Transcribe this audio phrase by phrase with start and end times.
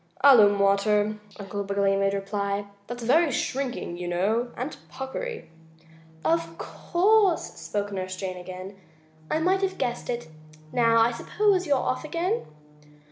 [0.23, 2.65] "Alum water," Uncle Wiggily made reply.
[2.87, 5.49] "That's very shrinking, you know, and puckery."
[6.25, 8.77] "Of course," spoke Nurse Jane again,
[9.29, 10.27] "I might have guessed it.
[10.71, 12.47] Now I suppose you're off again?"